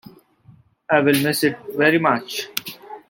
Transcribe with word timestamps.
I 0.89 0.99
will 1.01 1.21
miss 1.21 1.43
it 1.43 1.59
very 1.77 1.99
much. 1.99 2.49